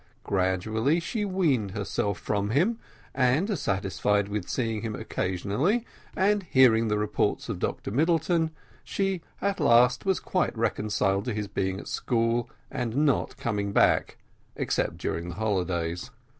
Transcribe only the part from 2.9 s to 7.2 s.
and, satisfied with seeing him occasionally and hearing the